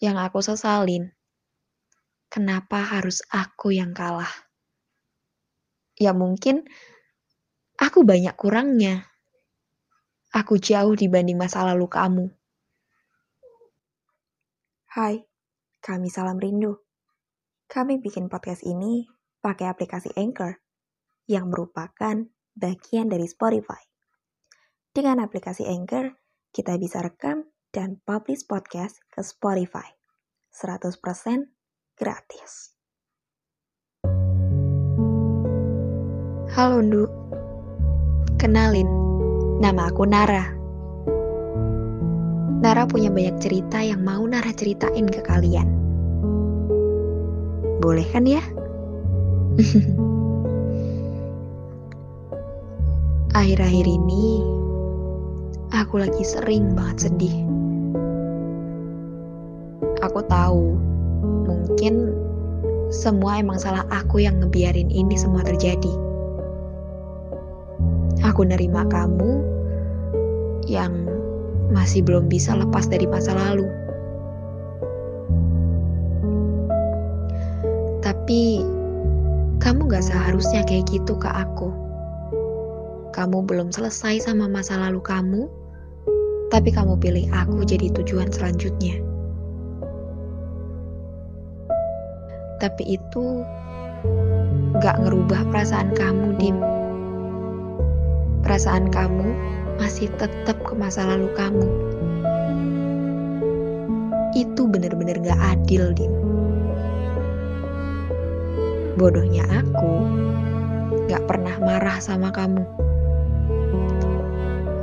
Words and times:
Yang 0.00 0.16
aku 0.16 0.40
sesalin, 0.40 1.12
kenapa 2.32 2.80
harus 2.80 3.20
aku 3.28 3.68
yang 3.76 3.92
kalah? 3.92 4.32
Ya 6.00 6.16
mungkin 6.16 6.64
aku 7.76 8.08
banyak 8.08 8.32
kurangnya. 8.32 9.04
Aku 10.32 10.56
jauh 10.56 10.96
dibanding 10.96 11.36
masa 11.36 11.68
lalu 11.68 11.84
kamu. 11.84 12.32
Hai, 14.96 15.20
kami 15.84 16.08
Salam 16.08 16.40
Rindu. 16.40 16.80
Kami 17.68 18.00
bikin 18.00 18.32
podcast 18.32 18.64
ini 18.64 19.04
pakai 19.44 19.68
aplikasi 19.68 20.16
Anchor 20.16 20.64
yang 21.28 21.52
merupakan 21.52 22.24
bagian 22.56 23.12
dari 23.12 23.28
Spotify. 23.28 23.84
Dengan 24.96 25.20
aplikasi 25.20 25.68
Anchor, 25.68 26.08
kita 26.56 26.80
bisa 26.80 27.04
rekam 27.04 27.44
dan 27.70 28.02
publish 28.02 28.42
podcast 28.46 28.98
ke 29.14 29.22
Spotify. 29.22 29.99
100% 30.60 31.00
gratis. 31.96 32.76
Halo, 36.52 36.84
Ndu. 36.84 37.08
Kenalin, 38.36 38.84
nama 39.64 39.88
aku 39.88 40.04
Nara. 40.04 40.52
Nara 42.60 42.84
punya 42.84 43.08
banyak 43.08 43.40
cerita 43.40 43.80
yang 43.80 44.04
mau 44.04 44.20
Nara 44.28 44.52
ceritain 44.52 45.08
ke 45.08 45.24
kalian. 45.24 45.64
Boleh 47.80 48.04
kan 48.12 48.28
ya? 48.28 48.44
Akhir-akhir 53.40 53.86
ini, 53.88 54.44
aku 55.72 56.04
lagi 56.04 56.20
sering 56.20 56.76
banget 56.76 57.08
sedih. 57.08 57.59
Tahu, 60.30 60.78
mungkin 61.50 62.14
semua 62.94 63.42
emang 63.42 63.58
salah 63.58 63.82
aku 63.90 64.22
yang 64.22 64.38
ngebiarin 64.38 64.86
ini 64.86 65.18
semua 65.18 65.42
terjadi. 65.42 65.90
Aku 68.22 68.46
nerima 68.46 68.86
kamu 68.86 69.42
yang 70.70 71.10
masih 71.74 72.06
belum 72.06 72.30
bisa 72.30 72.54
lepas 72.54 72.86
dari 72.86 73.10
masa 73.10 73.34
lalu. 73.34 73.66
Tapi 78.06 78.62
kamu 79.58 79.90
gak 79.90 80.06
seharusnya 80.06 80.62
kayak 80.62 80.86
gitu 80.94 81.18
ke 81.18 81.26
aku. 81.26 81.74
Kamu 83.10 83.42
belum 83.42 83.74
selesai 83.74 84.30
sama 84.30 84.46
masa 84.46 84.78
lalu 84.78 85.02
kamu, 85.02 85.50
tapi 86.54 86.70
kamu 86.70 86.94
pilih 87.02 87.26
aku 87.34 87.66
jadi 87.66 87.90
tujuan 87.98 88.30
selanjutnya. 88.30 89.09
Tapi 92.60 93.00
itu 93.00 93.40
gak 94.84 95.00
ngerubah 95.00 95.48
perasaan 95.48 95.96
kamu, 95.96 96.36
Dim. 96.36 96.56
Perasaan 98.44 98.92
kamu 98.92 99.28
masih 99.80 100.12
tetap 100.20 100.60
ke 100.60 100.76
masa 100.76 101.08
lalu 101.08 101.32
kamu. 101.32 101.68
Itu 104.36 104.68
bener-bener 104.68 105.16
gak 105.24 105.40
adil, 105.56 105.96
Dim. 105.96 106.12
Bodohnya 109.00 109.48
aku 109.48 110.04
gak 111.08 111.24
pernah 111.24 111.56
marah 111.64 111.96
sama 111.96 112.28
kamu. 112.28 112.68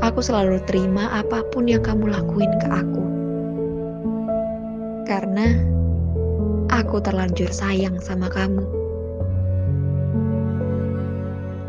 Aku 0.00 0.24
selalu 0.24 0.64
terima 0.64 1.12
apa 1.20 1.44
pun 1.52 1.68
yang 1.68 1.84
kamu 1.84 2.08
lakuin 2.08 2.52
ke 2.56 2.68
aku. 2.72 3.04
Karena 5.04 5.75
aku 6.76 7.00
terlanjur 7.00 7.48
sayang 7.48 7.96
sama 8.04 8.28
kamu. 8.28 8.60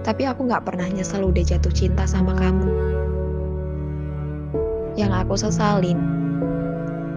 Tapi 0.04 0.24
aku 0.28 0.52
gak 0.52 0.68
pernah 0.68 0.88
nyesel 0.92 1.24
udah 1.24 1.44
jatuh 1.48 1.72
cinta 1.72 2.04
sama 2.04 2.36
kamu. 2.36 2.68
Yang 5.00 5.12
aku 5.24 5.36
sesalin, 5.40 6.00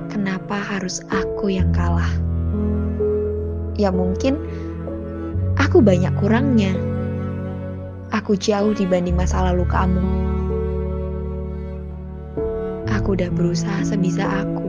kenapa 0.06 0.54
harus 0.58 1.02
aku 1.10 1.50
yang 1.50 1.70
kalah? 1.74 2.10
Ya 3.74 3.90
mungkin 3.90 4.38
aku 5.58 5.82
banyak 5.82 6.14
kurangnya. 6.18 6.74
Aku 8.10 8.34
jauh 8.34 8.74
dibanding 8.74 9.14
masa 9.14 9.50
lalu 9.50 9.66
kamu. 9.70 10.02
Aku 12.90 13.14
udah 13.14 13.30
berusaha 13.30 13.86
sebisa 13.86 14.26
aku. 14.26 14.66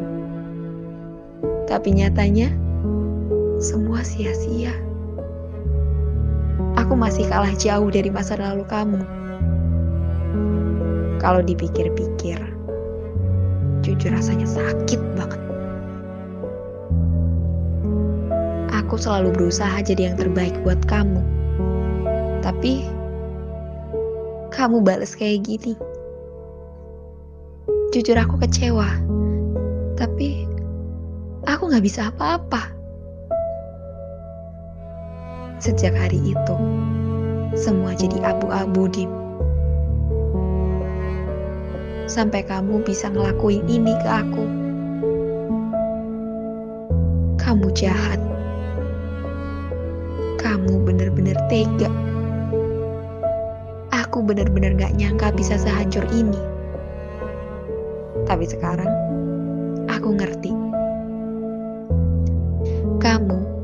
Tapi 1.66 1.90
nyatanya, 1.98 2.54
semua 3.62 4.02
sia-sia. 4.02 4.74
Aku 6.82 6.98
masih 6.98 7.30
kalah 7.30 7.54
jauh 7.54 7.88
dari 7.94 8.10
masa 8.10 8.34
lalu 8.36 8.66
kamu. 8.66 9.00
Kalau 11.22 11.46
dipikir-pikir, 11.46 12.42
jujur 13.86 14.10
rasanya 14.10 14.50
sakit 14.50 15.02
banget. 15.14 15.42
Aku 18.82 18.98
selalu 18.98 19.30
berusaha 19.38 19.78
jadi 19.86 20.12
yang 20.12 20.18
terbaik 20.18 20.58
buat 20.66 20.82
kamu. 20.90 21.22
Tapi, 22.42 22.90
kamu 24.50 24.82
balas 24.82 25.14
kayak 25.14 25.46
gini 25.46 25.78
jujur 27.92 28.16
aku 28.16 28.40
kecewa. 28.40 28.88
Tapi 30.00 30.48
aku 31.44 31.64
gak 31.70 31.84
bisa 31.84 32.10
apa-apa. 32.10 32.81
Sejak 35.62 35.94
hari 35.94 36.18
itu, 36.34 36.56
semua 37.54 37.94
jadi 37.94 38.18
abu-abu, 38.26 38.90
Dim. 38.90 39.14
Sampai 42.10 42.42
kamu 42.42 42.82
bisa 42.82 43.14
ngelakuin 43.14 43.62
ini 43.70 43.94
ke 44.02 44.10
aku. 44.10 44.42
Kamu 47.38 47.70
jahat. 47.78 48.18
Kamu 50.42 50.82
bener-bener 50.82 51.38
tega. 51.46 51.94
Aku 53.94 54.26
bener-bener 54.26 54.74
gak 54.74 54.98
nyangka 54.98 55.30
bisa 55.30 55.62
sehancur 55.62 56.10
ini. 56.10 56.42
Tapi 58.26 58.50
sekarang 58.50 58.90
aku 59.94 60.10
ngerti. 60.18 60.58
Kamu 62.98 63.61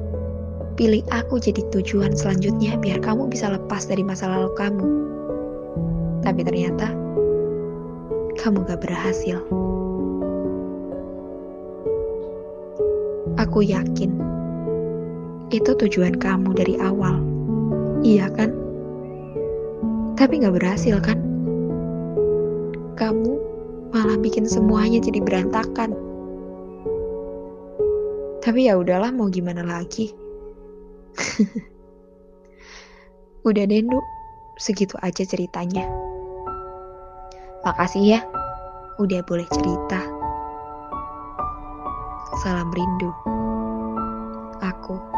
pilih 0.78 1.02
aku 1.10 1.42
jadi 1.42 1.66
tujuan 1.74 2.14
selanjutnya 2.14 2.78
biar 2.78 3.02
kamu 3.02 3.26
bisa 3.34 3.50
lepas 3.50 3.90
dari 3.90 4.06
masa 4.06 4.30
lalu 4.30 4.54
kamu. 4.54 4.86
Tapi 6.22 6.46
ternyata 6.46 6.94
kamu 8.38 8.62
gak 8.70 8.86
berhasil. 8.86 9.42
Aku 13.42 13.66
yakin 13.66 14.22
itu 15.50 15.72
tujuan 15.74 16.14
kamu 16.22 16.54
dari 16.54 16.78
awal. 16.78 17.26
Iya 18.06 18.30
kan? 18.30 18.54
Tapi 20.14 20.46
gak 20.46 20.62
berhasil 20.62 21.02
kan? 21.02 21.18
Kamu 23.02 23.34
malah 23.90 24.18
bikin 24.22 24.46
semuanya 24.46 25.02
jadi 25.02 25.26
berantakan. 25.26 25.98
Tapi 28.46 28.70
ya 28.70 28.78
udahlah 28.78 29.10
mau 29.10 29.26
gimana 29.34 29.66
lagi. 29.66 30.27
Udah 33.48 33.64
deh, 33.64 33.82
Nuk. 33.82 34.06
Segitu 34.58 34.98
aja 35.06 35.22
ceritanya. 35.22 35.86
Makasih 37.62 38.18
ya, 38.18 38.20
udah 38.98 39.22
boleh 39.26 39.46
cerita. 39.54 40.02
Salam 42.42 42.70
rindu. 42.74 43.14
Aku. 44.62 45.17